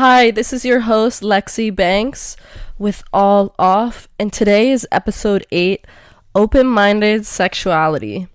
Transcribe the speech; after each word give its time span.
Hi, 0.00 0.30
this 0.30 0.54
is 0.54 0.64
your 0.64 0.80
host, 0.80 1.20
Lexi 1.20 1.76
Banks, 1.76 2.34
with 2.78 3.04
All 3.12 3.54
Off, 3.58 4.08
and 4.18 4.32
today 4.32 4.70
is 4.70 4.88
episode 4.90 5.44
8 5.52 5.86
Open 6.34 6.66
Minded 6.66 7.26
Sexuality. 7.26 8.26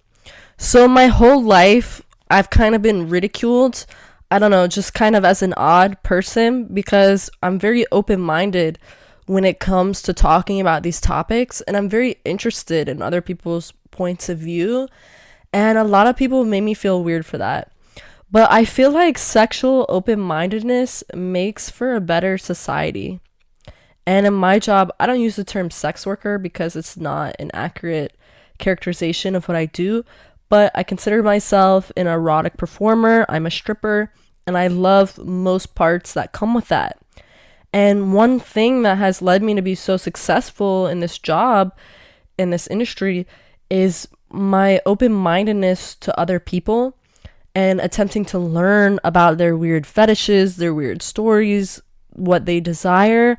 So, 0.57 0.87
my 0.87 1.07
whole 1.07 1.41
life, 1.41 2.03
I've 2.29 2.51
kind 2.51 2.75
of 2.75 2.83
been 2.83 3.09
ridiculed. 3.09 3.87
I 4.29 4.37
don't 4.37 4.51
know, 4.51 4.67
just 4.67 4.93
kind 4.93 5.15
of 5.15 5.25
as 5.25 5.41
an 5.41 5.55
odd 5.57 6.03
person 6.03 6.65
because 6.65 7.31
I'm 7.41 7.57
very 7.57 7.83
open 7.91 8.21
minded 8.21 8.77
when 9.25 9.43
it 9.43 9.59
comes 9.59 10.03
to 10.03 10.13
talking 10.13 10.61
about 10.61 10.83
these 10.83 11.01
topics, 11.01 11.61
and 11.61 11.75
I'm 11.75 11.89
very 11.89 12.17
interested 12.23 12.87
in 12.87 13.01
other 13.01 13.21
people's 13.21 13.73
points 13.89 14.29
of 14.29 14.37
view. 14.37 14.87
And 15.51 15.79
a 15.79 15.83
lot 15.83 16.05
of 16.05 16.15
people 16.15 16.45
made 16.45 16.61
me 16.61 16.75
feel 16.75 17.03
weird 17.03 17.25
for 17.25 17.39
that. 17.39 17.71
But 18.31 18.51
I 18.51 18.65
feel 18.65 18.91
like 18.91 19.17
sexual 19.17 19.85
open 19.87 20.19
mindedness 20.19 21.03
makes 21.13 21.69
for 21.69 21.95
a 21.95 22.01
better 22.01 22.37
society. 22.37 23.19
And 24.07 24.25
in 24.25 24.33
my 24.33 24.59
job, 24.59 24.91
I 24.99 25.05
don't 25.05 25.21
use 25.21 25.35
the 25.35 25.43
term 25.43 25.71
sex 25.71 26.05
worker 26.05 26.37
because 26.37 26.75
it's 26.75 26.97
not 26.97 27.35
an 27.39 27.51
accurate 27.53 28.15
characterization 28.57 29.35
of 29.35 29.47
what 29.47 29.57
I 29.57 29.65
do, 29.65 30.03
but 30.49 30.71
I 30.75 30.83
consider 30.83 31.23
myself 31.23 31.91
an 31.97 32.07
erotic 32.07 32.57
performer. 32.57 33.25
I'm 33.29 33.45
a 33.45 33.51
stripper, 33.51 34.11
and 34.45 34.57
I 34.57 34.67
love 34.67 35.17
most 35.17 35.75
parts 35.75 36.13
that 36.13 36.31
come 36.31 36.53
with 36.53 36.67
that. 36.67 36.99
And 37.73 38.13
one 38.13 38.39
thing 38.39 38.83
that 38.83 38.97
has 38.99 39.21
led 39.21 39.43
me 39.43 39.53
to 39.55 39.61
be 39.61 39.75
so 39.75 39.97
successful 39.97 40.87
in 40.87 40.99
this 40.99 41.17
job, 41.17 41.75
in 42.37 42.51
this 42.51 42.67
industry, 42.67 43.27
is 43.69 44.07
my 44.29 44.81
open 44.85 45.11
mindedness 45.11 45.95
to 45.95 46.17
other 46.19 46.39
people 46.39 46.97
and 47.55 47.79
attempting 47.79 48.25
to 48.25 48.37
learn 48.37 48.99
about 49.03 49.37
their 49.37 49.55
weird 49.55 49.87
fetishes, 49.87 50.57
their 50.57 50.73
weird 50.73 51.01
stories, 51.01 51.81
what 52.09 52.45
they 52.45 52.59
desire, 52.59 53.37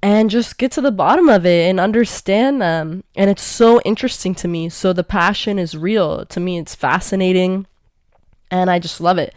and 0.00 0.30
just 0.30 0.58
get 0.58 0.70
to 0.72 0.80
the 0.80 0.92
bottom 0.92 1.28
of 1.28 1.44
it 1.44 1.68
and 1.68 1.80
understand 1.80 2.62
them. 2.62 3.02
And 3.16 3.28
it's 3.28 3.42
so 3.42 3.80
interesting 3.80 4.34
to 4.36 4.48
me. 4.48 4.68
So 4.68 4.92
the 4.92 5.02
passion 5.02 5.58
is 5.58 5.76
real. 5.76 6.24
To 6.26 6.38
me, 6.38 6.58
it's 6.58 6.76
fascinating 6.76 7.66
and 8.50 8.70
I 8.70 8.78
just 8.78 9.00
love 9.00 9.18
it. 9.18 9.34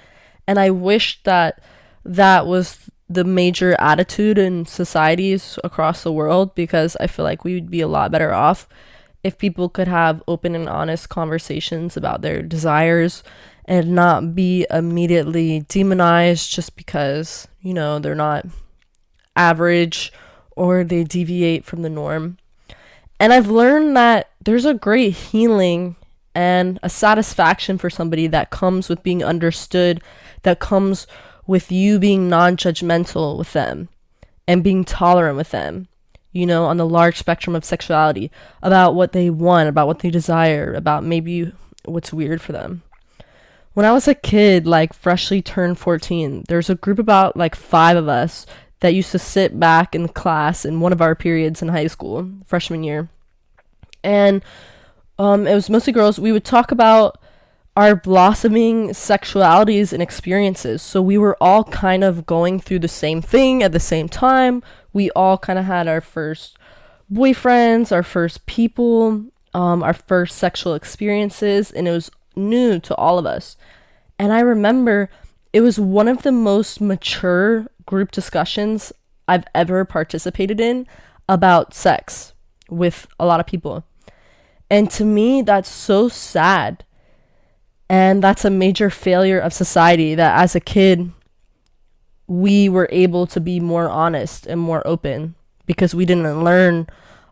And 0.48 0.60
I 0.60 0.70
wish 0.70 1.22
that 1.24 1.60
that 2.06 2.46
was 2.46 2.78
the 3.10 3.24
major 3.24 3.76
attitude 3.80 4.38
in 4.38 4.66
societies 4.66 5.60
across 5.64 6.04
the 6.04 6.14
world 6.14 6.56
because 6.56 6.96
I 7.00 7.08
feel 7.08 7.26
like 7.26 7.44
we 7.44 7.56
would 7.56 7.70
be 7.70 7.82
a 7.82 7.88
lot 7.88 8.12
better 8.12 8.34
off 8.34 8.70
if 9.24 9.38
people 9.38 9.70
could 9.70 9.88
have 9.88 10.24
open 10.28 10.56
and 10.56 10.68
honest 10.68 11.10
conversations 11.10 11.96
about 11.96 12.22
their 12.22 12.42
desires 12.42 13.24
and 13.66 13.94
not 13.94 14.36
be 14.36 14.66
immediately 14.70 15.62
demonized 15.62 16.52
just 16.52 16.76
because, 16.76 17.48
you 17.62 17.74
know, 17.74 18.00
they're 18.00 18.16
not 18.16 18.46
average 19.36 20.12
or 20.56 20.84
they 20.84 21.04
deviate 21.04 21.66
from 21.66 21.82
the 21.82 21.90
norm. 21.90 22.38
And 23.20 23.32
I've 23.32 23.50
learned 23.50 23.96
that 23.96 24.32
there's 24.44 24.66
a 24.66 24.74
great 24.74 25.14
healing 25.14 25.96
and 26.34 26.80
a 26.82 26.90
satisfaction 26.90 27.78
for 27.78 27.90
somebody 27.90 28.28
that 28.28 28.50
comes 28.50 28.90
with 28.90 29.04
being 29.04 29.24
understood, 29.24 30.02
that 30.44 30.60
comes 30.60 31.06
with 31.46 31.72
you 31.72 32.00
being 32.00 32.30
non 32.30 32.58
judgmental 32.58 33.38
with 33.38 33.54
them 33.54 33.90
and 34.48 34.64
being 34.64 34.84
tolerant 34.84 35.38
with 35.38 35.52
them, 35.52 35.88
you 36.32 36.46
know, 36.46 36.66
on 36.66 36.78
the 36.78 36.88
large 36.88 37.18
spectrum 37.18 37.56
of 37.56 37.66
sexuality, 37.66 38.32
about 38.62 38.96
what 38.96 39.12
they 39.12 39.30
want, 39.30 39.70
about 39.70 39.88
what 39.88 40.00
they 40.00 40.10
desire, 40.10 40.74
about 40.74 41.04
maybe 41.04 41.52
what's 41.86 42.14
weird 42.14 42.42
for 42.42 42.52
them. 42.52 42.84
When 43.74 43.86
I 43.86 43.92
was 43.94 44.08
a 44.08 44.16
kid, 44.16 44.68
like 44.68 44.94
freshly 44.94 45.42
turned 45.42 45.78
14, 45.78 46.46
there's 46.48 46.70
a 46.70 46.76
group 46.76 47.00
about 47.00 47.38
like 47.38 47.56
five 47.56 47.98
of 47.98 48.08
us 48.08 48.46
that 48.82 48.94
used 48.94 49.12
to 49.12 49.20
sit 49.20 49.60
back 49.60 49.96
in 49.96 50.08
class 50.10 50.66
in 50.66 50.82
one 50.82 50.92
of 50.92 51.02
our 51.02 51.16
periods 51.16 51.62
in 51.62 51.70
high 51.70 51.88
school, 51.88 52.30
freshman 52.46 52.84
year. 52.84 53.10
And 54.04 54.44
um, 55.18 55.48
it 55.48 55.54
was 55.54 55.70
mostly 55.70 55.94
girls. 55.94 56.20
We 56.20 56.32
would 56.32 56.44
talk 56.44 56.72
about 56.72 57.22
our 57.78 57.96
blossoming 57.96 58.90
sexualities 58.90 59.94
and 59.94 60.02
experiences. 60.02 60.82
So 60.82 61.02
we 61.02 61.18
were 61.18 61.38
all 61.40 61.64
kind 61.64 62.04
of 62.04 62.26
going 62.26 62.60
through 62.60 62.80
the 62.80 62.88
same 62.88 63.22
thing 63.22 63.64
at 63.64 63.72
the 63.72 63.80
same 63.80 64.10
time. 64.10 64.62
We 64.94 65.12
all 65.12 65.38
kind 65.38 65.58
of 65.60 65.66
had 65.66 65.88
our 65.88 66.02
first 66.02 66.58
boyfriends, 67.12 67.92
our 67.92 68.04
first 68.04 68.46
people, 68.46 69.26
um, 69.54 69.84
our 69.84 69.94
first 69.94 70.38
sexual 70.38 70.74
experiences, 70.74 71.72
and 71.72 71.88
it 71.88 71.92
was 71.92 72.12
new 72.36 72.80
to 72.80 72.96
all 72.96 73.18
of 73.18 73.26
us. 73.26 73.58
And 74.18 74.32
I 74.32 74.40
remember 74.40 75.10
it 75.54 75.62
was 75.62 75.80
one 75.80 76.08
of 76.08 76.24
the 76.24 76.32
most 76.32 76.80
mature 76.80 77.68
group 77.86 78.12
discussions 78.12 78.94
I've 79.28 79.46
ever 79.54 79.84
participated 79.86 80.60
in 80.60 80.88
about 81.28 81.74
sex 81.74 82.34
with 82.70 83.08
a 83.20 83.26
lot 83.26 83.40
of 83.40 83.46
people. 83.46 83.84
And 84.70 84.90
to 84.92 85.04
me, 85.04 85.42
that's 85.42 85.70
so 85.70 86.08
sad. 86.08 86.86
And 87.90 88.24
that's 88.24 88.46
a 88.46 88.50
major 88.50 88.90
failure 88.90 89.40
of 89.40 89.52
society 89.52 90.16
that 90.16 90.40
as 90.42 90.56
a 90.56 90.62
kid, 90.62 91.12
we 92.32 92.70
were 92.70 92.88
able 92.94 93.28
to 93.28 93.42
be 93.42 93.60
more 93.60 93.90
honest 93.90 94.48
and 94.48 94.58
more 94.58 94.82
open 94.88 95.36
because 95.66 95.94
we 95.94 96.06
didn't 96.06 96.46
learn 96.46 96.88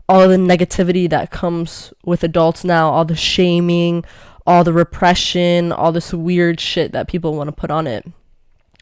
all 0.10 0.28
the 0.28 0.36
negativity 0.36 1.10
that 1.10 1.32
comes 1.32 1.94
with 2.04 2.22
adults 2.22 2.66
now, 2.66 2.90
all 2.90 3.06
the 3.06 3.16
shaming, 3.16 4.04
all 4.46 4.66
the 4.66 4.74
repression, 4.74 5.72
all 5.72 5.94
this 5.94 6.14
weird 6.14 6.60
shit 6.60 6.92
that 6.92 7.08
people 7.08 7.34
want 7.34 7.48
to 7.48 7.54
put 7.54 7.72
on 7.72 7.88
it. 7.88 8.06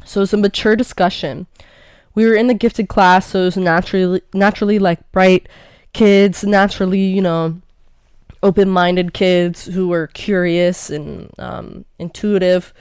So 0.06 0.24
it's 0.24 0.34
a 0.34 0.38
mature 0.38 0.76
discussion. 0.76 1.46
We 2.16 2.26
were 2.26 2.36
in 2.36 2.48
the 2.48 2.56
gifted 2.56 2.90
class, 2.90 3.28
so 3.28 3.42
it 3.42 3.46
was 3.46 3.58
naturally 3.58 4.22
naturally 4.34 4.80
like 4.80 5.12
bright 5.12 5.48
kids, 5.94 6.44
naturally, 6.44 7.00
you 7.00 7.22
know, 7.22 7.62
open-minded 8.42 9.14
kids 9.14 9.66
who 9.66 9.88
were 9.88 10.08
curious 10.08 10.90
and 10.90 11.32
um, 11.38 11.86
intuitive. 12.00 12.74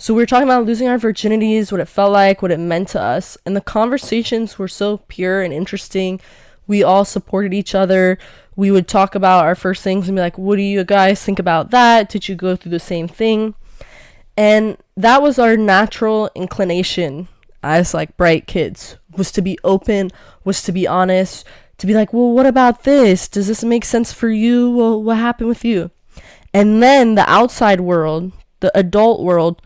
So 0.00 0.14
we 0.14 0.22
were 0.22 0.26
talking 0.26 0.46
about 0.46 0.64
losing 0.64 0.86
our 0.86 0.96
virginities, 0.96 1.72
what 1.72 1.80
it 1.80 1.88
felt 1.88 2.12
like, 2.12 2.40
what 2.40 2.52
it 2.52 2.60
meant 2.60 2.86
to 2.90 3.02
us, 3.02 3.36
and 3.44 3.56
the 3.56 3.60
conversations 3.60 4.56
were 4.56 4.68
so 4.68 4.98
pure 5.08 5.42
and 5.42 5.52
interesting. 5.52 6.20
We 6.68 6.84
all 6.84 7.04
supported 7.04 7.52
each 7.52 7.74
other. 7.74 8.16
We 8.54 8.70
would 8.70 8.86
talk 8.86 9.16
about 9.16 9.44
our 9.44 9.56
first 9.56 9.82
things 9.82 10.08
and 10.08 10.14
be 10.14 10.22
like, 10.22 10.38
"What 10.38 10.54
do 10.54 10.62
you 10.62 10.84
guys 10.84 11.20
think 11.20 11.40
about 11.40 11.72
that? 11.72 12.08
Did 12.08 12.28
you 12.28 12.36
go 12.36 12.54
through 12.54 12.70
the 12.70 12.78
same 12.78 13.08
thing?" 13.08 13.54
And 14.36 14.76
that 14.96 15.20
was 15.20 15.36
our 15.36 15.56
natural 15.56 16.30
inclination 16.36 17.26
as 17.64 17.92
like 17.92 18.16
bright 18.16 18.46
kids 18.46 18.96
was 19.16 19.32
to 19.32 19.42
be 19.42 19.58
open, 19.64 20.12
was 20.44 20.62
to 20.62 20.70
be 20.70 20.86
honest, 20.86 21.44
to 21.78 21.86
be 21.88 21.94
like, 21.94 22.12
well, 22.12 22.30
what 22.30 22.46
about 22.46 22.84
this? 22.84 23.26
Does 23.26 23.48
this 23.48 23.64
make 23.64 23.84
sense 23.84 24.12
for 24.12 24.28
you? 24.28 24.70
Well, 24.70 25.02
what 25.02 25.16
happened 25.16 25.48
with 25.48 25.64
you? 25.64 25.90
And 26.54 26.80
then 26.80 27.16
the 27.16 27.28
outside 27.28 27.80
world, 27.80 28.30
the 28.60 28.76
adult 28.78 29.22
world, 29.22 29.60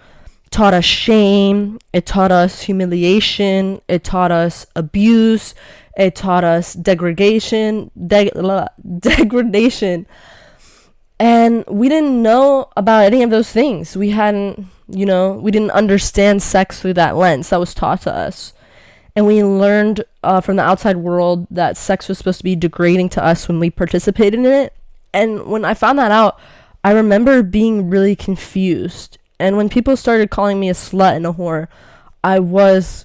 taught 0.52 0.74
us 0.74 0.84
shame, 0.84 1.78
it 1.92 2.06
taught 2.06 2.30
us 2.30 2.62
humiliation, 2.62 3.80
it 3.88 4.04
taught 4.04 4.30
us 4.30 4.66
abuse, 4.76 5.54
it 5.96 6.14
taught 6.14 6.44
us 6.44 6.74
degradation, 6.74 7.90
de- 8.06 8.30
degradation. 8.98 10.06
And 11.18 11.64
we 11.68 11.88
didn't 11.88 12.22
know 12.22 12.68
about 12.76 13.04
any 13.04 13.22
of 13.22 13.30
those 13.30 13.50
things. 13.50 13.96
We 13.96 14.10
hadn't, 14.10 14.66
you 14.88 15.06
know, 15.06 15.32
we 15.32 15.50
didn't 15.50 15.70
understand 15.70 16.42
sex 16.42 16.80
through 16.80 16.94
that 16.94 17.16
lens 17.16 17.50
that 17.50 17.60
was 17.60 17.74
taught 17.74 18.02
to 18.02 18.14
us 18.14 18.52
and 19.14 19.26
we 19.26 19.44
learned 19.44 20.04
uh, 20.22 20.40
from 20.40 20.56
the 20.56 20.62
outside 20.62 20.96
world 20.96 21.46
that 21.50 21.76
sex 21.76 22.08
was 22.08 22.18
supposed 22.18 22.38
to 22.38 22.44
be 22.44 22.56
degrading 22.56 23.10
to 23.10 23.24
us 23.24 23.46
when 23.46 23.60
we 23.60 23.70
participated 23.70 24.40
in 24.40 24.46
it. 24.46 24.74
And 25.12 25.46
when 25.46 25.64
I 25.64 25.74
found 25.74 25.98
that 25.98 26.10
out, 26.10 26.40
I 26.82 26.92
remember 26.92 27.42
being 27.42 27.90
really 27.90 28.16
confused. 28.16 29.18
And 29.42 29.56
when 29.56 29.68
people 29.68 29.96
started 29.96 30.30
calling 30.30 30.58
me 30.58 30.70
a 30.70 30.74
slut 30.74 31.16
and 31.16 31.26
a 31.26 31.32
whore, 31.32 31.68
I 32.24 32.38
was 32.38 33.04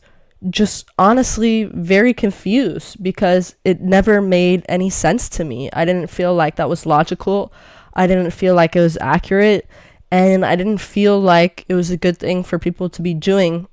just 0.49 0.87
honestly 0.97 1.63
very 1.65 2.13
confused 2.13 3.03
because 3.03 3.55
it 3.65 3.81
never 3.81 4.21
made 4.21 4.63
any 4.69 4.89
sense 4.89 5.27
to 5.29 5.43
me. 5.43 5.69
I 5.73 5.83
didn't 5.83 6.09
feel 6.11 6.35
like 6.35 6.55
that 6.55 6.69
was 6.69 6.85
logical. 6.85 7.51
I 7.93 8.07
didn't 8.07 8.31
feel 8.31 8.53
like 8.55 8.75
it 8.75 8.81
was 8.81 8.97
accurate. 9.01 9.67
And 10.11 10.45
I 10.45 10.55
didn't 10.55 10.77
feel 10.77 11.19
like 11.19 11.65
it 11.67 11.73
was 11.73 11.89
a 11.89 11.97
good 11.97 12.17
thing 12.17 12.43
for 12.43 12.59
people 12.59 12.89
to 12.89 13.01
be 13.01 13.13
doing 13.13 13.67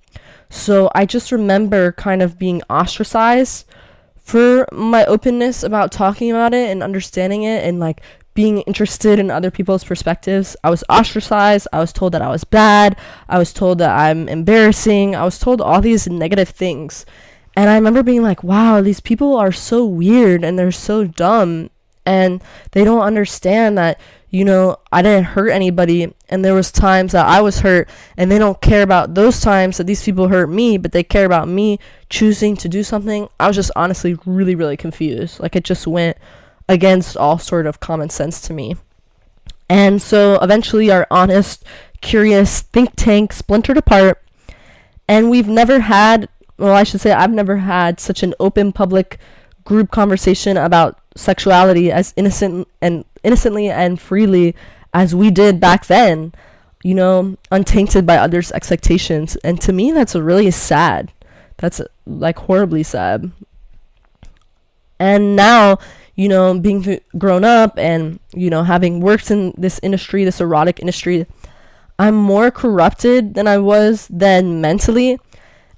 so 0.55 0.89
I 0.95 1.05
just 1.05 1.33
remember 1.33 1.93
kind 1.93 2.23
of 2.23 2.39
being 2.39 2.63
ostracized 2.71 3.67
for 4.17 4.67
my 4.73 5.05
openness 5.07 5.65
about 5.65 5.91
talking 5.91 6.31
about 6.31 6.55
it 6.55 6.71
and 6.71 6.83
understanding 6.83 7.43
it 7.43 7.65
and 7.65 7.81
like 7.81 8.01
being 8.35 8.63
interested 8.63 9.19
in 9.19 9.31
other 9.31 9.51
people's 9.51 9.85
perspectives. 9.85 10.57
I 10.63 10.71
was 10.71 10.85
ostracized. 10.89 11.69
I 11.73 11.79
was 11.79 11.93
told 11.93 12.13
that 12.13 12.23
I 12.23 12.29
was 12.29 12.45
bad. 12.45 12.97
I 13.29 13.39
was 13.39 13.53
told 13.53 13.79
that 13.79 13.97
I'm 13.97 14.29
embarrassing. 14.29 15.15
I 15.15 15.25
was 15.25 15.39
told 15.39 15.61
all 15.61 15.81
these 15.81 16.09
negative 16.09 16.49
things. 16.49 17.07
And 17.57 17.71
I 17.71 17.77
remember 17.77 18.03
being 18.03 18.23
like, 18.23 18.43
wow, 18.43 18.81
these 18.81 19.01
people 19.01 19.37
are 19.37 19.53
so 19.53 19.87
weird 19.87 20.43
and 20.43 20.59
they're 20.59 20.73
so 20.73 21.05
dumb. 21.05 21.71
And 22.05 22.43
they 22.73 22.85
don't 22.85 23.03
understand 23.03 23.79
that 23.79 24.01
you 24.35 24.45
know, 24.45 24.79
I 24.91 25.01
didn't 25.01 25.27
hurt 25.27 25.51
anybody 25.51 26.13
and 26.29 26.45
there 26.45 26.55
was 26.55 26.73
times 26.73 27.13
that 27.13 27.25
I 27.25 27.41
was 27.41 27.61
hurt 27.61 27.89
and 28.17 28.33
they 28.33 28.39
don't 28.41 28.61
care 28.61 28.83
about 28.83 29.15
those 29.15 29.41
times 29.41 29.77
that 29.77 29.87
these 29.87 30.03
people 30.03 30.27
hurt 30.27 30.49
me, 30.49 30.77
but 30.77 30.91
they 30.91 31.05
care 31.05 31.25
about 31.25 31.47
me 31.47 31.79
choosing 32.11 32.57
to 32.57 32.69
do 32.69 32.83
something. 32.83 33.29
I 33.39 33.47
was 33.47 33.55
just 33.55 33.71
honestly 33.77 34.19
really 34.27 34.57
really 34.57 34.77
confused. 34.77 35.39
Like 35.39 35.55
it 35.55 35.63
just 35.63 35.87
went 35.87 36.17
against 36.69 37.17
all 37.17 37.39
sort 37.39 37.67
of 37.67 37.81
common 37.81 38.11
sense 38.11 38.41
to 38.43 38.53
me. 38.53 38.77
And 39.69 40.01
so 40.01 40.39
eventually 40.41 40.91
our 40.91 41.07
honest, 41.11 41.65
curious 42.01 42.61
think 42.61 42.91
tank 42.97 43.33
splintered 43.33 43.79
apart 43.79 44.23
and 45.09 45.31
we've 45.31 45.49
never 45.49 45.81
had 45.81 46.29
well, 46.57 46.75
I 46.75 46.85
should 46.85 47.01
say 47.01 47.11
I've 47.11 47.33
never 47.33 47.57
had 47.57 47.99
such 47.99 48.23
an 48.23 48.33
open 48.39 48.73
public 48.73 49.19
group 49.65 49.91
conversation 49.91 50.57
about 50.57 50.99
sexuality 51.17 51.91
as 51.91 52.15
innocent 52.17 52.69
and 52.81 53.05
innocently 53.25 53.69
and 53.69 54.01
freely 54.01 54.55
as 54.93 55.15
we 55.15 55.31
did 55.33 55.59
back 55.59 55.87
then 55.87 56.33
you 56.85 56.95
know 56.95 57.37
untainted 57.51 58.07
by 58.07 58.17
others 58.17 58.53
expectations. 58.53 59.37
And 59.37 59.61
to 59.63 59.73
me 59.73 59.91
that's 59.91 60.15
really 60.15 60.51
sad. 60.53 61.11
That's 61.57 61.81
like 62.07 62.39
horribly 62.39 62.83
sad. 62.83 63.33
And 64.99 65.35
now 65.35 65.79
you 66.17 66.29
know 66.29 66.59
being 66.59 66.83
th- 66.83 67.03
grown 67.19 67.45
up 67.45 67.79
and 67.79 68.19
you 68.35 68.51
know 68.51 68.63
having 68.63 69.01
worked 69.01 69.31
in 69.31 69.53
this 69.57 69.81
industry 69.83 70.25
this 70.25 70.41
erotic 70.41 70.81
industry 70.81 71.27
i'm 71.99 72.15
more 72.15 72.51
corrupted 72.51 73.35
than 73.35 73.47
i 73.47 73.59
was 73.59 74.09
then 74.09 74.61
mentally 74.61 75.19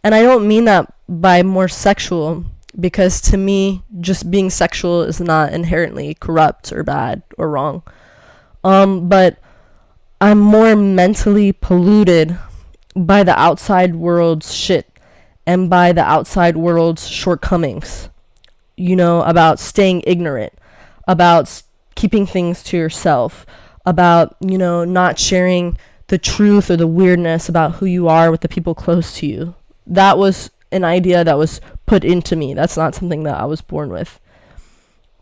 and 0.05 0.15
i 0.15 0.23
don't 0.23 0.47
mean 0.47 0.65
that 0.65 0.93
by 1.09 1.43
more 1.43 1.69
sexual 1.69 2.45
because 2.79 3.21
to 3.23 3.37
me, 3.37 3.83
just 4.01 4.31
being 4.31 4.51
sexual 4.51 5.03
is 5.03 5.21
not 5.21 5.53
inherently 5.53 6.15
corrupt 6.15 6.73
or 6.73 6.83
bad 6.83 7.23
or 7.39 7.49
wrong. 7.51 7.83
Um, 8.63 9.09
but 9.09 9.39
I'm 10.21 10.39
more 10.39 10.77
mentally 10.77 11.53
polluted 11.53 12.39
by 12.95 13.23
the 13.23 13.39
outside 13.39 13.97
world's 13.97 14.55
shit 14.55 14.91
and 15.47 15.71
by 15.71 15.93
the 15.93 16.03
outside 16.03 16.57
world's 16.57 17.09
shortcomings. 17.09 18.09
You 18.77 18.97
know, 18.97 19.23
about 19.23 19.59
staying 19.59 20.03
ignorant, 20.07 20.53
about 21.09 21.63
keeping 21.95 22.27
things 22.27 22.63
to 22.65 22.77
yourself, 22.77 23.47
about, 23.85 24.37
you 24.41 24.59
know, 24.59 24.85
not 24.85 25.19
sharing 25.19 25.79
the 26.09 26.19
truth 26.19 26.71
or 26.71 26.77
the 26.77 26.87
weirdness 26.87 27.49
about 27.49 27.77
who 27.77 27.87
you 27.87 28.09
are 28.09 28.31
with 28.31 28.43
the 28.43 28.49
people 28.49 28.75
close 28.75 29.17
to 29.19 29.27
you. 29.27 29.55
That 29.87 30.19
was 30.19 30.51
an 30.71 30.85
idea 30.85 31.25
that 31.25 31.39
was 31.39 31.61
put 31.87 32.05
into 32.05 32.37
me. 32.37 32.55
That's 32.55 32.77
not 32.77 32.95
something 32.95 33.23
that 33.23 33.41
I 33.41 33.45
was 33.45 33.61
born 33.61 33.91
with. 33.91 34.21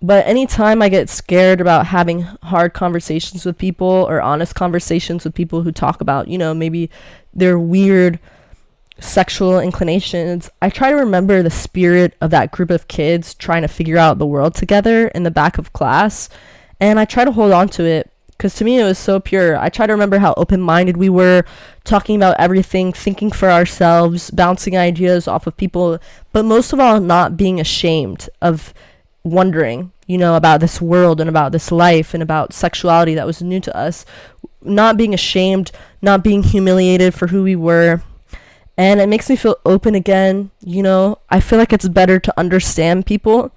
But 0.03 0.27
anytime 0.27 0.83
I 0.83 0.91
get 0.91 1.09
scared 1.09 1.61
about 1.61 1.87
having 1.87 2.23
hard 2.43 2.75
conversations 2.75 3.47
with 3.47 3.57
people 3.57 3.87
or 3.87 4.21
honest 4.21 4.55
conversations 4.55 5.25
with 5.25 5.35
people 5.35 5.63
who 5.63 5.73
talk 5.73 6.01
about, 6.01 6.29
you 6.29 6.37
know, 6.37 6.53
maybe 6.53 6.91
their 7.33 7.59
weird 7.59 8.19
sexual 8.99 9.61
inclinations, 9.61 10.51
I 10.63 10.71
try 10.71 10.91
to 10.91 10.97
remember 10.97 11.43
the 11.43 11.51
spirit 11.51 12.15
of 12.21 12.31
that 12.31 12.53
group 12.53 12.71
of 12.71 12.89
kids 12.89 13.35
trying 13.35 13.63
to 13.63 13.69
figure 13.69 13.99
out 13.99 14.19
the 14.19 14.27
world 14.27 14.55
together 14.55 15.09
in 15.09 15.23
the 15.23 15.31
back 15.31 15.59
of 15.59 15.73
class. 15.73 16.29
And 16.81 16.99
I 16.99 17.05
try 17.05 17.25
to 17.25 17.33
hold 17.33 17.53
on 17.53 17.69
to 17.71 17.85
it 17.85 18.11
because 18.37 18.55
to 18.57 18.65
me 18.65 18.79
it 18.79 18.85
was 18.85 18.99
so 18.99 19.21
pure. 19.21 19.57
I 19.57 19.69
try 19.69 19.87
to 19.87 19.93
remember 19.93 20.19
how 20.19 20.35
open 20.37 20.61
minded 20.61 20.97
we 20.97 21.09
were, 21.09 21.45
talking 21.85 22.17
about 22.17 22.39
everything, 22.39 22.93
thinking 22.93 23.31
for 23.31 23.51
ourselves, 23.51 24.31
bouncing 24.31 24.77
ideas 24.77 25.29
off 25.29 25.47
of 25.47 25.57
people, 25.57 25.99
but 26.33 26.45
most 26.45 26.73
of 26.73 26.81
all, 26.81 27.01
not 27.01 27.37
being 27.37 27.61
ashamed 27.61 28.29
of 28.43 28.75
wondering, 29.23 29.93
you 30.07 30.19
know, 30.19 30.37
about 30.37 30.61
this 30.61 30.81
world 30.81 31.21
and 31.21 31.31
about 31.31 31.53
this 31.53 31.73
life 31.73 32.13
and 32.13 32.23
about 32.23 32.53
sexuality 32.53 33.15
that 33.15 33.27
was 33.27 33.41
new 33.41 33.61
to 33.61 33.77
us. 33.77 34.05
Not 34.61 34.97
being 34.97 35.15
ashamed, 35.15 35.73
not 36.03 36.25
being 36.25 36.43
humiliated 36.43 37.15
for 37.15 37.29
who 37.29 37.43
we 37.43 37.57
were. 37.57 38.03
And 38.77 39.01
it 39.01 39.09
makes 39.09 39.31
me 39.31 39.37
feel 39.37 39.57
open 39.65 39.95
again. 39.95 40.51
You 40.61 40.83
know, 40.83 41.19
I 41.31 41.41
feel 41.41 41.59
like 41.59 41.73
it's 41.73 41.89
better 41.89 42.19
to 42.19 42.39
understand 42.39 43.07
people 43.07 43.53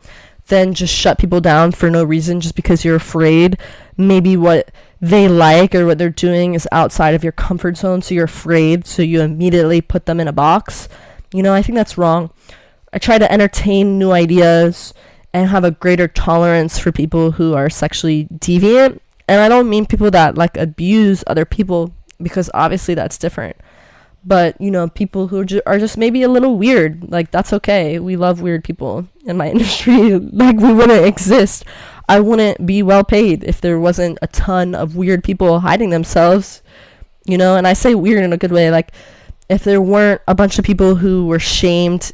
than 0.48 0.74
just 0.74 0.94
shut 0.94 1.18
people 1.18 1.42
down 1.42 1.72
for 1.72 1.90
no 1.90 2.04
reason 2.04 2.40
just 2.40 2.56
because 2.56 2.86
you're 2.86 2.96
afraid. 2.96 3.58
Maybe 3.98 4.38
what 4.38 4.72
they 5.02 5.28
like 5.28 5.76
or 5.76 5.86
what 5.86 5.98
they're 5.98 6.10
doing 6.10 6.54
is 6.54 6.68
outside 6.72 7.14
of 7.14 7.24
your 7.24 7.32
comfort 7.32 7.78
zone 7.78 8.02
so 8.02 8.16
you're 8.16 8.26
afraid 8.26 8.88
so 8.88 9.04
you 9.04 9.22
immediately 9.22 9.82
put 9.82 10.06
them 10.06 10.20
in 10.20 10.28
a 10.28 10.34
box. 10.34 10.88
You 11.34 11.44
know 11.44 11.54
i 11.54 11.62
think 11.62 11.76
that's 11.76 11.98
wrong. 11.98 12.32
I 12.94 13.00
try 13.00 13.18
to 13.18 13.32
entertain 13.32 14.00
new 14.00 14.12
ideas 14.12 14.94
and 15.34 15.50
have 15.50 15.66
a 15.66 15.72
greater 15.72 16.08
tolerance 16.08 16.80
for 16.80 16.92
people 16.92 17.32
who 17.32 17.54
are 17.54 17.70
sexually 17.70 18.28
deviant. 18.34 19.00
And 19.28 19.42
i 19.42 19.50
don't 19.50 19.70
mean 19.70 19.86
people 19.86 20.10
that 20.12 20.38
like 20.38 20.58
abuse 20.58 21.24
other 21.28 21.46
people 21.46 21.94
because 22.22 22.50
obviously 22.54 22.96
that's 22.96 23.18
different 23.18 23.58
but 24.24 24.60
you 24.60 24.72
know 24.72 24.88
people 24.88 25.28
who 25.28 25.46
ju- 25.46 25.62
are 25.66 25.80
just 25.80 25.98
maybe 25.98 26.24
a 26.24 26.30
little 26.30 26.58
weird. 26.58 27.10
Like 27.12 27.32
that's 27.32 27.54
okay. 27.54 28.00
We 28.00 28.16
love 28.16 28.42
weird 28.42 28.64
people 28.64 29.08
in 29.26 29.38
my 29.38 29.50
industry. 29.52 30.18
Like 30.20 30.58
we 30.58 30.74
wouldn't 30.74 31.06
exist. 31.06 31.66
I 32.10 32.20
wouldn't 32.22 32.66
be 32.66 32.84
well 32.84 33.04
paid 33.04 33.44
if 33.44 33.60
there 33.60 33.80
wasn't 33.80 34.18
a 34.22 34.28
ton 34.28 34.74
of 34.74 34.96
weird 34.96 35.24
people 35.24 35.60
hiding 35.60 35.90
themselves 35.90 36.62
you 37.28 37.38
know? 37.38 37.56
And 37.56 37.68
i 37.68 37.74
say 37.74 37.94
weird 37.94 38.24
in 38.24 38.34
a 38.34 38.38
good 38.38 38.52
way. 38.52 38.72
Like 38.72 38.92
if 39.50 39.64
there 39.64 39.82
weren't 39.82 40.22
a 40.28 40.34
bunch 40.34 40.58
of 40.58 40.66
people 40.66 40.96
who 40.96 41.28
were 41.28 41.40
shamed 41.40 42.14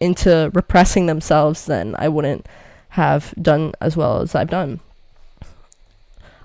into 0.00 0.50
repressing 0.52 1.06
themselves 1.06 1.66
then 1.66 1.94
i 1.98 2.08
wouldn't 2.08 2.46
have 2.90 3.32
done 3.40 3.72
as 3.80 3.96
well 3.96 4.20
as 4.20 4.34
i've 4.34 4.50
done. 4.50 4.80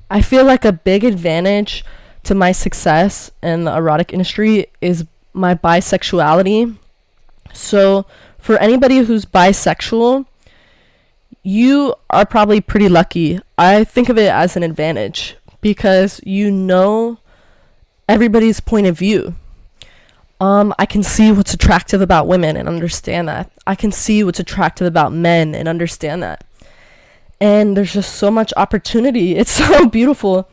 I 0.09 0.21
feel 0.21 0.43
like 0.43 0.65
a 0.65 0.71
big 0.71 1.03
advantage 1.03 1.85
to 2.23 2.35
my 2.35 2.51
success 2.51 3.31
in 3.41 3.63
the 3.63 3.75
erotic 3.75 4.13
industry 4.13 4.67
is 4.81 5.05
my 5.33 5.55
bisexuality. 5.55 6.77
So, 7.53 8.05
for 8.37 8.57
anybody 8.57 8.99
who's 8.99 9.25
bisexual, 9.25 10.25
you 11.43 11.95
are 12.09 12.25
probably 12.25 12.61
pretty 12.61 12.89
lucky. 12.89 13.39
I 13.57 13.83
think 13.83 14.09
of 14.09 14.17
it 14.17 14.29
as 14.29 14.55
an 14.55 14.63
advantage 14.63 15.37
because 15.61 16.21
you 16.23 16.51
know 16.51 17.19
everybody's 18.07 18.59
point 18.59 18.87
of 18.87 18.97
view. 18.97 19.35
Um, 20.41 20.73
I 20.79 20.85
can 20.85 21.03
see 21.03 21.31
what's 21.31 21.53
attractive 21.53 22.01
about 22.01 22.27
women 22.27 22.55
and 22.55 22.67
understand 22.67 23.27
that. 23.27 23.51
I 23.67 23.75
can 23.75 23.91
see 23.91 24.23
what's 24.23 24.39
attractive 24.39 24.87
about 24.87 25.11
men 25.11 25.53
and 25.53 25.67
understand 25.67 26.23
that. 26.23 26.45
And 27.41 27.75
there's 27.75 27.93
just 27.93 28.15
so 28.15 28.31
much 28.31 28.53
opportunity. 28.55 29.35
It's 29.37 29.51
so 29.51 29.87
beautiful. 29.87 30.49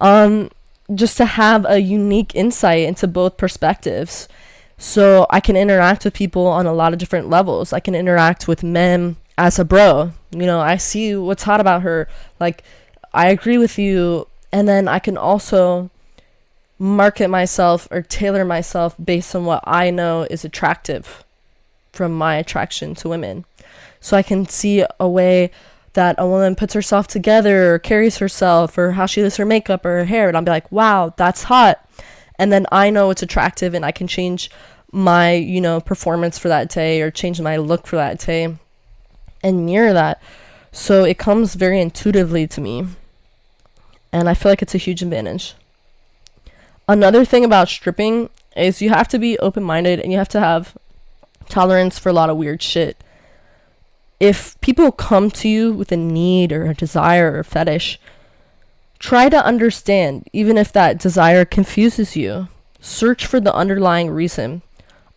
Um, 0.00 0.50
just 0.94 1.16
to 1.16 1.24
have 1.24 1.66
a 1.68 1.80
unique 1.80 2.34
insight 2.34 2.84
into 2.84 3.06
both 3.06 3.36
perspectives. 3.36 4.28
So 4.78 5.26
I 5.30 5.40
can 5.40 5.56
interact 5.56 6.04
with 6.04 6.14
people 6.14 6.46
on 6.46 6.66
a 6.66 6.72
lot 6.72 6.92
of 6.92 6.98
different 6.98 7.28
levels. 7.28 7.72
I 7.72 7.80
can 7.80 7.94
interact 7.94 8.46
with 8.46 8.62
men 8.62 9.16
as 9.38 9.58
a 9.58 9.64
bro. 9.64 10.12
You 10.30 10.46
know, 10.46 10.60
I 10.60 10.76
see 10.76 11.16
what's 11.16 11.44
hot 11.44 11.60
about 11.60 11.82
her. 11.82 12.08
Like, 12.38 12.62
I 13.12 13.28
agree 13.28 13.58
with 13.58 13.78
you. 13.78 14.28
And 14.52 14.68
then 14.68 14.86
I 14.86 14.98
can 14.98 15.16
also 15.16 15.90
market 16.78 17.28
myself 17.28 17.88
or 17.90 18.02
tailor 18.02 18.44
myself 18.44 18.94
based 19.02 19.34
on 19.34 19.44
what 19.44 19.64
I 19.64 19.90
know 19.90 20.26
is 20.30 20.44
attractive 20.44 21.24
from 21.92 22.12
my 22.12 22.36
attraction 22.36 22.94
to 22.96 23.08
women. 23.08 23.44
So 24.00 24.16
I 24.16 24.22
can 24.22 24.46
see 24.46 24.84
a 25.00 25.08
way 25.08 25.50
that 25.96 26.14
a 26.18 26.26
woman 26.26 26.54
puts 26.54 26.72
herself 26.72 27.08
together 27.08 27.74
or 27.74 27.78
carries 27.80 28.18
herself 28.18 28.78
or 28.78 28.92
how 28.92 29.06
she 29.06 29.20
does 29.20 29.36
her 29.36 29.44
makeup 29.44 29.84
or 29.84 29.98
her 29.98 30.04
hair 30.04 30.28
and 30.28 30.36
I'll 30.36 30.44
be 30.44 30.50
like, 30.50 30.70
"Wow, 30.70 31.12
that's 31.16 31.44
hot." 31.44 31.84
And 32.38 32.52
then 32.52 32.66
I 32.70 32.90
know 32.90 33.10
it's 33.10 33.22
attractive 33.22 33.74
and 33.74 33.84
I 33.84 33.90
can 33.90 34.06
change 34.06 34.50
my, 34.92 35.32
you 35.32 35.60
know, 35.60 35.80
performance 35.80 36.38
for 36.38 36.48
that 36.48 36.68
day 36.68 37.02
or 37.02 37.10
change 37.10 37.40
my 37.40 37.56
look 37.56 37.86
for 37.86 37.96
that 37.96 38.18
day 38.20 38.56
and 39.42 39.66
mirror 39.66 39.92
that. 39.92 40.22
So 40.72 41.04
it 41.04 41.18
comes 41.18 41.54
very 41.54 41.80
intuitively 41.80 42.46
to 42.48 42.60
me. 42.60 42.86
And 44.12 44.28
I 44.28 44.34
feel 44.34 44.52
like 44.52 44.62
it's 44.62 44.74
a 44.74 44.78
huge 44.78 45.02
advantage. 45.02 45.54
Another 46.88 47.24
thing 47.24 47.44
about 47.44 47.68
stripping 47.68 48.30
is 48.56 48.80
you 48.80 48.90
have 48.90 49.08
to 49.08 49.18
be 49.18 49.38
open 49.38 49.62
minded 49.62 50.00
and 50.00 50.12
you 50.12 50.18
have 50.18 50.28
to 50.28 50.40
have 50.40 50.76
tolerance 51.48 51.98
for 51.98 52.08
a 52.08 52.12
lot 52.12 52.30
of 52.30 52.36
weird 52.36 52.62
shit 52.62 52.96
if 54.18 54.58
people 54.60 54.92
come 54.92 55.30
to 55.30 55.48
you 55.48 55.72
with 55.72 55.92
a 55.92 55.96
need 55.96 56.52
or 56.52 56.64
a 56.66 56.74
desire 56.74 57.38
or 57.38 57.44
fetish, 57.44 58.00
try 58.98 59.28
to 59.28 59.44
understand, 59.44 60.28
even 60.32 60.56
if 60.56 60.72
that 60.72 60.98
desire 60.98 61.44
confuses 61.44 62.16
you. 62.16 62.48
Search 62.80 63.26
for 63.26 63.40
the 63.40 63.54
underlying 63.54 64.10
reason. 64.10 64.62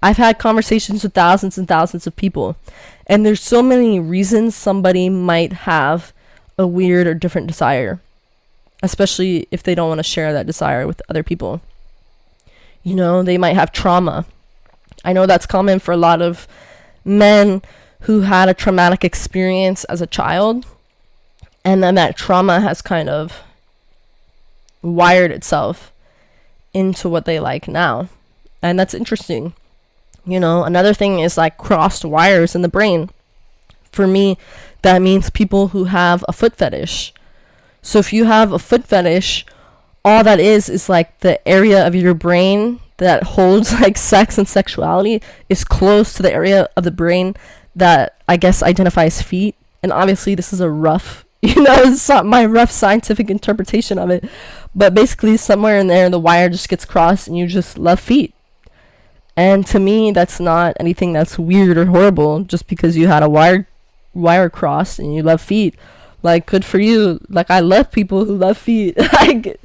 I've 0.02 0.18
had 0.18 0.40
conversations 0.40 1.04
with 1.04 1.14
thousands 1.14 1.58
and 1.58 1.68
thousands 1.68 2.08
of 2.08 2.16
people, 2.16 2.56
and 3.06 3.26
there's 3.26 3.42
so 3.42 3.62
many 3.62 4.00
reasons 4.00 4.56
somebody 4.56 5.10
might 5.10 5.54
have 5.54 6.14
a 6.58 6.66
weird 6.66 7.06
or 7.06 7.14
different 7.14 7.48
desire, 7.48 8.00
especially 8.82 9.48
if 9.52 9.62
they 9.62 9.76
don't 9.76 9.90
want 9.90 10.00
to 10.00 10.04
share 10.04 10.32
that 10.34 10.46
desire 10.46 10.88
with 10.88 11.02
other 11.10 11.24
people. 11.24 11.62
You 12.82 12.96
know, 12.96 13.24
they 13.24 13.38
might 13.38 13.56
have 13.56 13.72
trauma. 13.72 14.26
I 15.04 15.14
know 15.14 15.26
that's 15.26 15.46
common 15.46 15.80
for 15.80 15.92
a 15.92 15.98
lot 15.98 16.22
of 16.22 16.48
men 17.04 17.62
who 18.02 18.22
had 18.22 18.50
a 18.50 18.54
traumatic 18.54 19.04
experience 19.04 19.84
as 19.86 20.02
a 20.02 20.08
child 20.08 20.66
and 21.66 21.84
then 21.84 21.96
that 21.96 22.18
trauma 22.18 22.62
has 22.62 22.82
kind 22.82 23.10
of 23.10 23.44
wired 24.82 25.32
itself 25.32 25.92
into 26.74 27.10
what 27.10 27.26
they 27.26 27.40
like 27.40 27.68
now. 27.68 28.10
And 28.62 28.80
that's 28.80 28.94
interesting. 28.94 29.54
You 30.26 30.40
know, 30.40 30.64
another 30.64 30.94
thing 30.94 31.20
is 31.20 31.38
like 31.38 31.58
crossed 31.58 32.06
wires 32.06 32.56
in 32.56 32.62
the 32.62 32.70
brain. 32.70 33.10
For 33.92 34.08
me, 34.08 34.38
that 34.82 35.02
means 35.02 35.30
people 35.30 35.70
who 35.70 35.86
have 35.86 36.24
a 36.28 36.34
foot 36.34 36.56
fetish. 36.56 37.14
So 37.82 38.00
if 38.00 38.14
you 38.14 38.26
have 38.26 38.52
a 38.52 38.60
foot 38.60 38.86
fetish, 38.86 39.46
all 40.06 40.24
that 40.24 40.40
is 40.40 40.70
is 40.70 40.90
like 40.90 41.20
the 41.20 41.46
area 41.48 41.86
of 41.86 41.96
your 41.96 42.14
brain 42.14 42.80
that 42.98 43.24
holds 43.24 43.74
like 43.82 43.98
sex 43.98 44.38
and 44.38 44.48
sexuality 44.48 45.22
is 45.50 45.64
close 45.64 46.14
to 46.14 46.24
the 46.24 46.34
area 46.34 46.68
of 46.78 46.84
the 46.84 46.92
brain 46.92 47.36
that 47.80 48.18
I 48.28 48.38
guess 48.38 48.64
identifies 48.64 49.22
feet. 49.22 49.56
And 49.82 49.92
obviously, 49.92 50.36
this 50.36 50.54
is 50.54 50.60
a 50.62 50.70
rough, 50.70 51.26
you 51.42 51.62
know, 51.62 51.76
it's 51.78 52.08
not 52.08 52.26
my 52.26 52.46
rough 52.46 52.72
scientific 52.72 53.30
interpretation 53.30 53.98
of 53.98 54.10
it. 54.10 54.24
But 54.76 54.94
basically, 54.94 55.38
somewhere 55.38 55.80
in 55.80 55.88
there, 55.88 56.10
the 56.10 56.20
wire 56.20 56.50
just 56.50 56.70
gets 56.70 56.86
crossed 56.86 57.28
and 57.28 57.38
you 57.38 57.48
just 57.48 57.78
love 57.78 58.00
feet. 58.00 58.34
And 59.36 59.66
to 59.68 59.80
me, 59.80 60.12
that's 60.12 60.40
not 60.40 60.76
anything 60.80 61.14
that's 61.14 61.40
weird 61.40 61.78
or 61.78 61.86
horrible 61.86 62.42
just 62.42 62.68
because 62.68 62.98
you 62.98 63.08
had 63.08 63.24
a 63.24 63.30
wire 63.30 63.68
wire 64.14 64.50
crossed 64.50 65.00
and 65.00 65.16
you 65.16 65.24
love 65.24 65.42
feet. 65.42 65.76
Like, 66.22 66.46
good 66.46 66.66
for 66.66 66.80
you. 66.80 67.22
Like, 67.30 67.50
I 67.50 67.62
love 67.62 67.92
people 67.92 68.26
who 68.26 68.36
love 68.36 68.58
feet. 68.58 68.98
like, 69.14 69.60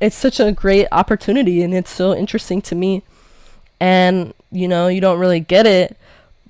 it's 0.00 0.16
such 0.16 0.40
a 0.40 0.52
great 0.52 0.86
opportunity 0.90 1.62
and 1.62 1.74
it's 1.74 1.90
so 1.90 2.14
interesting 2.14 2.62
to 2.62 2.74
me. 2.74 3.02
And, 3.80 4.32
you 4.50 4.66
know, 4.66 4.88
you 4.88 5.00
don't 5.00 5.18
really 5.18 5.40
get 5.40 5.66
it, 5.66 5.96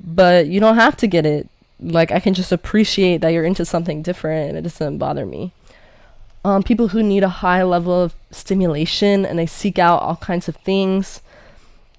but 0.01 0.47
you 0.47 0.61
don't 0.61 0.77
have 0.77 0.97
to 0.99 1.07
get 1.07 1.27
it. 1.27 1.49
Like, 1.81 2.11
I 2.11 2.21
can 2.21 2.35
just 2.35 2.53
appreciate 2.53 3.21
that 3.21 3.29
you're 3.29 3.45
into 3.45 3.65
something 3.65 4.03
different 4.03 4.51
and 4.51 4.59
it 4.59 4.63
doesn't 4.63 4.99
bother 4.99 5.25
me. 5.25 5.53
Um, 6.45 6.63
people 6.63 6.89
who 6.89 7.03
need 7.03 7.23
a 7.23 7.29
high 7.29 7.63
level 7.63 8.03
of 8.03 8.15
stimulation 8.31 9.25
and 9.27 9.39
they 9.39 9.47
seek 9.47 9.79
out 9.79 10.03
all 10.03 10.17
kinds 10.17 10.49
of 10.49 10.57
things. 10.57 11.21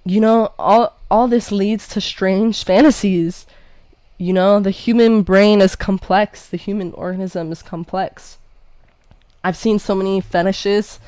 You 0.05 0.21
know, 0.21 0.53
all 0.57 0.95
all 1.11 1.27
this 1.27 1.51
leads 1.51 1.87
to 1.89 2.01
strange 2.01 2.63
fantasies. 2.63 3.45
You 4.17 4.33
know, 4.33 4.59
the 4.59 4.71
human 4.71 5.23
brain 5.23 5.61
is 5.61 5.75
complex. 5.75 6.47
The 6.47 6.57
human 6.57 6.93
organism 6.93 7.51
is 7.51 7.61
complex. 7.61 8.37
I've 9.43 9.57
seen 9.57 9.79
so 9.79 9.95
many 9.95 10.19
fetishes 10.21 10.99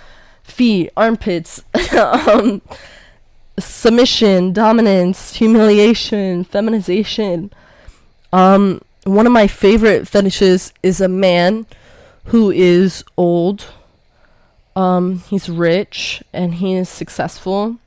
feet, 0.43 0.91
armpits, 0.97 1.63
um, 1.97 2.61
submission, 3.59 4.53
dominance, 4.53 5.35
humiliation, 5.35 6.43
feminization. 6.43 7.51
Um, 8.33 8.81
one 9.03 9.25
of 9.25 9.33
my 9.33 9.47
favorite 9.47 10.07
fetishes 10.07 10.73
is 10.83 11.01
a 11.01 11.07
man 11.07 11.65
who 12.25 12.51
is 12.51 13.03
old. 13.17 13.65
Um, 14.75 15.19
he's 15.29 15.49
rich 15.49 16.23
and 16.31 16.55
he 16.55 16.75
is 16.75 16.87
successful. 16.87 17.77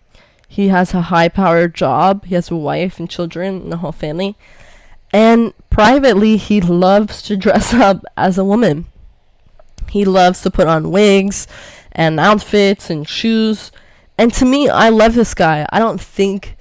He 0.49 0.69
has 0.69 0.95
a 0.95 1.03
high 1.03 1.29
powered 1.29 1.75
job. 1.75 2.27
He 2.27 2.35
has 2.35 2.51
a 2.51 2.57
wife 2.57 2.99
and 2.99 3.11
children 3.11 3.63
and 3.63 3.73
a 3.73 3.79
whole 3.79 3.93
family. 3.93 4.37
And 5.13 5.53
privately, 5.71 6.37
he 6.37 6.61
loves 6.61 7.23
to 7.23 7.37
dress 7.37 7.73
up 7.75 8.05
as 8.17 8.39
a 8.39 8.45
woman. 8.45 8.87
He 9.91 10.05
loves 10.05 10.43
to 10.43 10.51
put 10.51 10.67
on 10.67 10.91
wigs 10.91 11.47
and 11.93 12.19
outfits 12.19 12.91
and 12.91 13.09
shoes. 13.09 13.71
And 14.19 14.33
to 14.35 14.45
me, 14.45 14.69
I 14.69 14.91
love 14.91 15.15
this 15.15 15.35
guy. 15.35 15.67
I 15.71 15.79
don't 15.79 16.01
think 16.01 16.57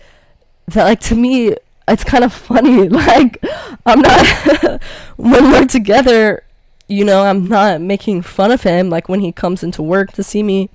that, 0.67 0.83
like, 0.83 0.99
to 1.01 1.15
me, 1.15 1.55
it's 1.87 2.03
kind 2.03 2.23
of 2.23 2.33
funny. 2.33 2.89
Like, 2.89 3.43
I'm 3.85 4.01
not, 4.01 4.81
when 5.17 5.51
we're 5.51 5.65
together, 5.65 6.43
you 6.87 7.03
know, 7.05 7.23
I'm 7.23 7.47
not 7.47 7.81
making 7.81 8.21
fun 8.23 8.51
of 8.51 8.63
him, 8.63 8.89
like, 8.89 9.09
when 9.09 9.19
he 9.19 9.31
comes 9.31 9.63
into 9.63 9.83
work 9.83 10.13
to 10.13 10.23
see 10.23 10.43
me. 10.43 10.69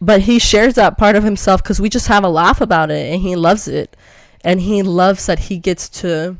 But 0.00 0.22
he 0.22 0.38
shares 0.38 0.74
that 0.74 0.96
part 0.96 1.16
of 1.16 1.24
himself 1.24 1.62
because 1.62 1.80
we 1.80 1.88
just 1.88 2.06
have 2.06 2.22
a 2.24 2.28
laugh 2.28 2.60
about 2.60 2.90
it 2.90 3.12
and 3.12 3.20
he 3.20 3.34
loves 3.34 3.66
it. 3.66 3.96
And 4.42 4.60
he 4.60 4.82
loves 4.82 5.26
that 5.26 5.40
he 5.40 5.58
gets 5.58 5.88
to 6.00 6.36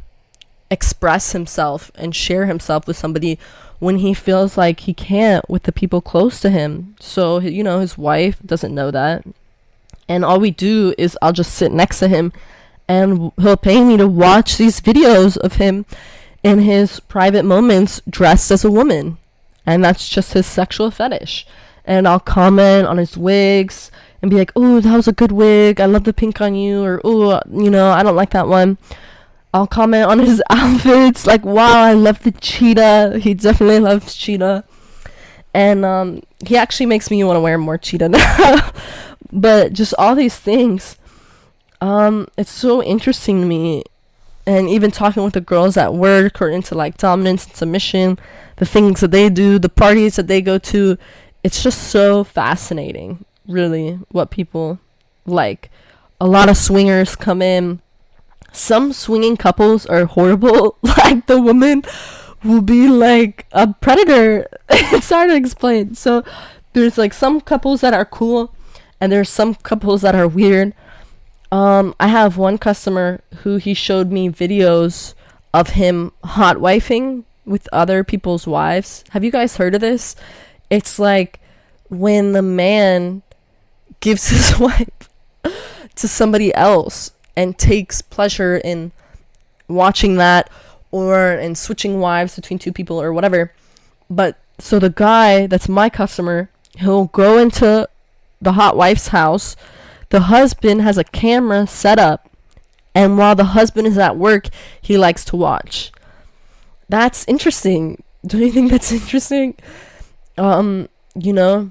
express 0.70 1.32
himself 1.32 1.90
and 1.96 2.14
share 2.14 2.46
himself 2.46 2.86
with 2.86 2.96
somebody 2.96 3.38
when 3.78 3.98
he 3.98 4.12
feels 4.14 4.56
like 4.56 4.80
he 4.80 4.94
can't 4.94 5.48
with 5.48 5.64
the 5.64 5.72
people 5.72 6.00
close 6.00 6.40
to 6.40 6.50
him. 6.50 6.96
So, 7.00 7.38
you 7.40 7.62
know, 7.62 7.80
his 7.80 7.96
wife 7.96 8.38
doesn't 8.44 8.74
know 8.74 8.90
that. 8.90 9.24
And 10.08 10.24
all 10.24 10.40
we 10.40 10.50
do 10.50 10.94
is 10.98 11.18
I'll 11.20 11.32
just 11.32 11.54
sit 11.54 11.70
next 11.70 11.98
to 12.00 12.08
him 12.08 12.32
and 12.88 13.30
he'll 13.38 13.56
pay 13.56 13.84
me 13.84 13.96
to 13.98 14.08
watch 14.08 14.56
these 14.56 14.80
videos 14.80 15.36
of 15.36 15.54
him 15.54 15.84
in 16.42 16.60
his 16.60 17.00
private 17.00 17.44
moments 17.44 18.00
dressed 18.08 18.50
as 18.50 18.64
a 18.64 18.70
woman. 18.70 19.18
And 19.66 19.84
that's 19.84 20.08
just 20.08 20.32
his 20.32 20.46
sexual 20.46 20.90
fetish. 20.90 21.46
And 21.84 22.08
I'll 22.08 22.20
comment 22.20 22.86
on 22.86 22.96
his 22.96 23.16
wigs 23.16 23.90
and 24.22 24.30
be 24.30 24.38
like, 24.38 24.52
oh, 24.56 24.80
that 24.80 24.96
was 24.96 25.08
a 25.08 25.12
good 25.12 25.32
wig. 25.32 25.80
I 25.80 25.86
love 25.86 26.04
the 26.04 26.12
pink 26.12 26.40
on 26.40 26.54
you. 26.54 26.82
Or, 26.82 27.00
oh, 27.04 27.40
you 27.50 27.70
know, 27.70 27.90
I 27.90 28.02
don't 28.02 28.16
like 28.16 28.30
that 28.30 28.48
one. 28.48 28.78
I'll 29.54 29.66
comment 29.66 30.04
on 30.04 30.18
his 30.18 30.42
outfits. 30.50 31.26
Like, 31.26 31.44
wow, 31.44 31.82
I 31.82 31.92
love 31.92 32.22
the 32.22 32.32
cheetah. 32.32 33.18
He 33.20 33.34
definitely 33.34 33.80
loves 33.80 34.14
cheetah. 34.14 34.64
And 35.54 35.84
um, 35.84 36.22
he 36.46 36.56
actually 36.56 36.86
makes 36.86 37.10
me 37.10 37.22
want 37.24 37.36
to 37.36 37.40
wear 37.40 37.58
more 37.58 37.78
cheetah 37.78 38.08
now. 38.10 38.72
but 39.32 39.72
just 39.72 39.94
all 39.98 40.14
these 40.14 40.36
things. 40.36 40.96
Um, 41.80 42.28
it's 42.36 42.50
so 42.50 42.82
interesting 42.82 43.40
to 43.40 43.46
me. 43.46 43.84
And 44.46 44.68
even 44.68 44.90
talking 44.90 45.22
with 45.22 45.34
the 45.34 45.40
girls 45.40 45.76
at 45.76 45.92
work 45.92 46.40
or 46.40 46.48
into 46.48 46.74
like 46.74 46.96
dominance 46.96 47.46
and 47.46 47.54
submission, 47.54 48.18
the 48.56 48.66
things 48.66 49.00
that 49.00 49.10
they 49.10 49.28
do, 49.28 49.58
the 49.58 49.68
parties 49.68 50.16
that 50.16 50.26
they 50.26 50.40
go 50.40 50.58
to, 50.58 50.96
it's 51.44 51.62
just 51.62 51.84
so 51.84 52.24
fascinating, 52.24 53.24
really, 53.46 53.98
what 54.10 54.30
people 54.30 54.78
like. 55.26 55.70
A 56.20 56.26
lot 56.26 56.48
of 56.48 56.56
swingers 56.56 57.14
come 57.14 57.42
in 57.42 57.80
some 58.52 58.92
swinging 58.92 59.36
couples 59.36 59.86
are 59.86 60.06
horrible. 60.06 60.78
like 60.82 61.26
the 61.26 61.40
woman 61.40 61.82
will 62.44 62.62
be 62.62 62.88
like 62.88 63.46
a 63.52 63.72
predator. 63.72 64.46
it's 64.68 65.10
hard 65.10 65.30
to 65.30 65.36
explain. 65.36 65.94
So 65.94 66.24
there's 66.72 66.98
like 66.98 67.12
some 67.12 67.40
couples 67.40 67.80
that 67.80 67.94
are 67.94 68.04
cool 68.04 68.54
and 69.00 69.12
there's 69.12 69.28
some 69.28 69.54
couples 69.54 70.02
that 70.02 70.14
are 70.14 70.28
weird. 70.28 70.74
Um, 71.50 71.94
I 71.98 72.08
have 72.08 72.36
one 72.36 72.58
customer 72.58 73.20
who 73.42 73.56
he 73.56 73.74
showed 73.74 74.10
me 74.10 74.28
videos 74.28 75.14
of 75.54 75.70
him 75.70 76.12
hot 76.22 76.58
wifing 76.58 77.24
with 77.46 77.68
other 77.72 78.04
people's 78.04 78.46
wives. 78.46 79.02
Have 79.10 79.24
you 79.24 79.30
guys 79.30 79.56
heard 79.56 79.74
of 79.74 79.80
this? 79.80 80.14
It's 80.68 80.98
like 80.98 81.40
when 81.88 82.32
the 82.32 82.42
man 82.42 83.22
gives 84.00 84.28
his 84.28 84.58
wife 84.58 84.88
to 85.94 86.06
somebody 86.06 86.54
else 86.54 87.12
and 87.38 87.56
takes 87.56 88.02
pleasure 88.02 88.56
in 88.56 88.90
watching 89.68 90.16
that 90.16 90.50
or 90.90 91.34
in 91.34 91.54
switching 91.54 92.00
wives 92.00 92.34
between 92.34 92.58
two 92.58 92.72
people 92.72 93.00
or 93.00 93.12
whatever. 93.12 93.52
But 94.10 94.36
so 94.58 94.80
the 94.80 94.90
guy 94.90 95.46
that's 95.46 95.68
my 95.68 95.88
customer, 95.88 96.50
he'll 96.78 97.04
go 97.04 97.38
into 97.38 97.88
the 98.42 98.52
hot 98.52 98.76
wife's 98.76 99.08
house. 99.08 99.54
The 100.08 100.22
husband 100.22 100.82
has 100.82 100.98
a 100.98 101.04
camera 101.04 101.68
set 101.68 101.96
up, 101.96 102.28
and 102.92 103.16
while 103.16 103.36
the 103.36 103.54
husband 103.54 103.86
is 103.86 103.98
at 103.98 104.16
work, 104.16 104.48
he 104.80 104.98
likes 104.98 105.24
to 105.26 105.36
watch. 105.36 105.92
That's 106.88 107.24
interesting. 107.28 108.02
Don't 108.26 108.40
you 108.40 108.50
think 108.50 108.72
that's 108.72 108.90
interesting? 108.90 109.54
Um, 110.36 110.88
you 111.14 111.32
know, 111.32 111.70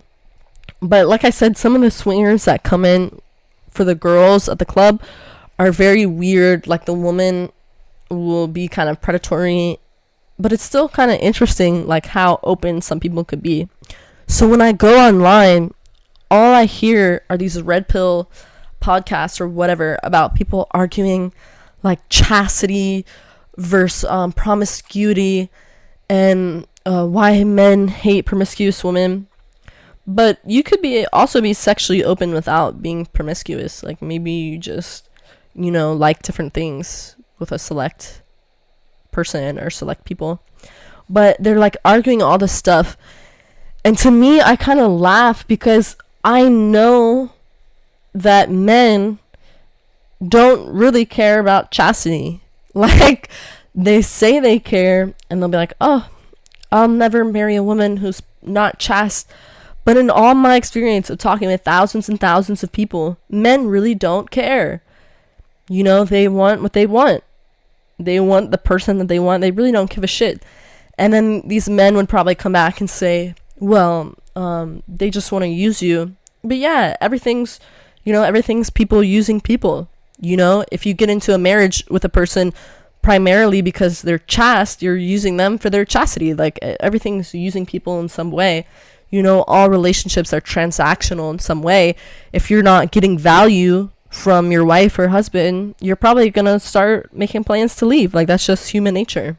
but 0.81 1.07
like 1.07 1.25
I 1.25 1.29
said, 1.29 1.57
some 1.57 1.75
of 1.75 1.81
the 1.81 1.91
swingers 1.91 2.45
that 2.45 2.63
come 2.63 2.86
in 2.86 3.19
for 3.69 3.83
the 3.83 3.95
girls 3.95 4.47
at 4.47 4.59
the 4.59 4.65
club 4.65 5.01
are 5.60 5.72
very 5.72 6.06
weird. 6.06 6.68
Like 6.68 6.86
the 6.86 6.94
woman 6.94 7.52
will 8.10 8.48
be 8.48 8.68
kind 8.68 8.90
of 8.90 9.02
predatory, 9.02 9.80
but 10.40 10.54
it's 10.54 10.64
still 10.64 10.90
kind 10.90 11.12
of 11.12 11.20
interesting, 11.20 11.88
like 11.88 12.08
how 12.08 12.40
open 12.44 12.82
some 12.82 13.00
people 13.00 13.24
could 13.24 13.42
be. 13.42 13.68
So 14.28 14.48
when 14.48 14.62
I 14.62 14.72
go 14.72 15.00
online, 15.00 15.74
all 16.30 16.54
I 16.54 16.66
hear 16.66 17.24
are 17.30 17.38
these 17.38 17.62
red 17.62 17.88
pill 17.88 18.30
podcasts 18.82 19.42
or 19.42 19.48
whatever 19.48 19.98
about 20.04 20.36
people 20.36 20.68
arguing 20.72 21.34
like 21.84 22.00
chastity 22.10 23.06
versus 23.56 24.04
um, 24.10 24.32
promiscuity 24.32 25.50
and 26.10 26.68
uh, 26.86 27.06
why 27.06 27.44
men 27.44 27.88
hate 27.88 28.26
promiscuous 28.26 28.84
women. 28.84 29.28
But 30.06 30.40
you 30.46 30.64
could 30.64 30.82
be 30.82 31.06
also 31.12 31.42
be 31.42 31.54
sexually 31.54 32.04
open 32.04 32.34
without 32.34 32.82
being 32.82 33.06
promiscuous. 33.08 33.84
Like 33.84 34.02
maybe 34.02 34.32
you 34.32 34.58
just 34.58 35.07
you 35.58 35.72
know, 35.72 35.94
like 35.94 36.22
different 36.22 36.54
things 36.54 37.16
with 37.40 37.52
a 37.52 37.60
select 37.60 38.22
person 39.12 39.60
or 39.60 39.70
select 39.70 40.06
people. 40.06 40.42
But 41.10 41.38
they're 41.40 41.60
like 41.60 41.78
arguing 41.84 42.22
all 42.22 42.38
this 42.38 42.52
stuff. 42.52 42.96
And 43.84 43.98
to 44.00 44.12
me, 44.12 44.42
I 44.42 44.56
kind 44.56 44.80
of 44.80 44.92
laugh 44.92 45.48
because 45.48 45.98
I 46.24 46.48
know 46.48 47.32
that 48.14 48.52
men 48.52 49.20
don't 50.26 50.70
really 50.72 51.06
care 51.06 51.40
about 51.40 51.72
chastity. 51.72 52.42
Like, 52.74 53.30
they 53.74 54.04
say 54.04 54.40
they 54.40 54.60
care, 54.60 55.16
and 55.32 55.42
they'll 55.42 55.50
be 55.50 55.58
like, 55.58 55.74
oh, 55.82 56.10
I'll 56.72 56.88
never 56.88 57.26
marry 57.26 57.56
a 57.56 57.64
woman 57.64 57.98
who's 57.98 58.22
not 58.44 58.78
chaste. 58.78 59.32
But 59.84 59.98
in 59.98 60.12
all 60.12 60.36
my 60.36 60.58
experience 60.58 61.10
of 61.10 61.18
talking 61.18 61.48
with 61.48 61.64
thousands 61.64 62.08
and 62.08 62.20
thousands 62.20 62.62
of 62.62 62.72
people, 62.72 63.18
men 63.32 63.66
really 63.66 63.96
don't 63.96 64.30
care. 64.30 64.84
You 65.69 65.83
know, 65.83 66.05
they 66.05 66.27
want 66.27 66.62
what 66.62 66.74
they 66.74 66.86
want. 66.86 67.24
They 68.00 68.19
want 68.19 68.51
the 68.51 68.57
person 68.57 69.00
that 69.00 69.07
they 69.07 69.19
want. 69.19 69.41
They 69.41 69.51
really 69.51 69.71
don't 69.71 69.89
give 69.89 70.03
a 70.03 70.07
shit. 70.07 70.43
And 70.97 71.13
then 71.13 71.47
these 71.47 71.69
men 71.69 71.95
would 71.95 72.09
probably 72.09 72.36
come 72.36 72.53
back 72.53 72.79
and 72.79 72.89
say, 72.89 73.36
well, 73.59 74.15
um, 74.36 74.83
they 74.88 75.09
just 75.09 75.31
want 75.31 75.43
to 75.43 75.50
use 75.50 75.81
you. 75.81 76.15
But 76.43 76.57
yeah, 76.57 76.95
everything's, 77.01 77.59
you 78.03 78.13
know, 78.13 78.24
everything's 78.24 78.69
people 78.69 79.03
using 79.03 79.41
people. 79.41 79.89
You 80.19 80.38
know, 80.38 80.63
if 80.71 80.86
you 80.86 80.93
get 80.93 81.09
into 81.09 81.33
a 81.33 81.38
marriage 81.38 81.83
with 81.89 82.05
a 82.05 82.09
person 82.09 82.53
primarily 83.01 83.62
because 83.62 84.01
they're 84.01 84.19
chaste, 84.19 84.81
you're 84.81 84.95
using 84.95 85.38
them 85.38 85.57
for 85.57 85.69
their 85.69 85.86
chastity. 85.86 86.33
Like 86.33 86.59
everything's 86.62 87.33
using 87.33 87.65
people 87.65 88.00
in 88.00 88.09
some 88.09 88.31
way. 88.31 88.65
You 89.09 89.24
know, 89.24 89.43
all 89.43 89.69
relationships 89.69 90.33
are 90.33 90.41
transactional 90.41 91.31
in 91.31 91.39
some 91.39 91.62
way. 91.62 91.95
If 92.33 92.50
you're 92.51 92.63
not 92.63 92.91
getting 92.91 93.17
value 93.17 93.89
from 94.17 94.51
your 94.51 94.65
wife 94.65 94.97
or 94.97 95.09
husband, 95.09 95.75
you're 95.79 95.95
probably 95.95 96.29
going 96.29 96.45
to 96.45 96.59
start 96.59 97.13
making 97.13 97.43
plans 97.43 97.75
to 97.77 97.86
leave. 97.86 98.13
Like 98.13 98.27
that's 98.27 98.45
just 98.45 98.69
human 98.69 98.93
nature. 98.93 99.38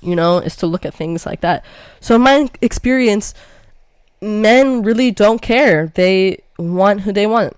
You 0.00 0.16
know, 0.16 0.38
is 0.38 0.56
to 0.56 0.66
look 0.66 0.84
at 0.84 0.94
things 0.94 1.24
like 1.24 1.42
that. 1.42 1.64
So 2.00 2.16
in 2.16 2.22
my 2.22 2.50
experience, 2.60 3.34
men 4.20 4.82
really 4.82 5.12
don't 5.12 5.40
care. 5.40 5.92
They 5.94 6.42
want 6.58 7.02
who 7.02 7.12
they 7.12 7.26
want. 7.26 7.56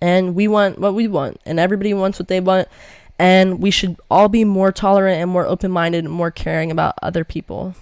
And 0.00 0.34
we 0.36 0.46
want 0.46 0.78
what 0.78 0.94
we 0.94 1.08
want. 1.08 1.40
And 1.44 1.58
everybody 1.58 1.92
wants 1.92 2.18
what 2.18 2.28
they 2.28 2.40
want 2.40 2.68
and 3.22 3.60
we 3.60 3.70
should 3.70 3.96
all 4.10 4.28
be 4.28 4.44
more 4.44 4.72
tolerant 4.72 5.20
and 5.20 5.30
more 5.30 5.46
open 5.46 5.70
minded 5.70 6.04
and 6.04 6.12
more 6.12 6.32
caring 6.32 6.72
about 6.72 6.94
other 7.02 7.22
people. 7.22 7.74